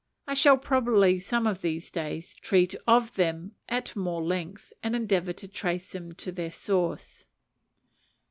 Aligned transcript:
I 0.25 0.33
shall, 0.33 0.57
probably, 0.57 1.19
some 1.19 1.45
of 1.45 1.61
these 1.61 1.91
days, 1.91 2.33
treat 2.33 2.73
of 2.87 3.13
them 3.13 3.51
at 3.69 3.95
more 3.95 4.23
length, 4.23 4.73
and 4.81 4.95
endeavour 4.95 5.33
to 5.33 5.47
trace 5.47 5.91
them 5.91 6.13
to 6.13 6.31
their 6.31 6.49
source. 6.49 7.27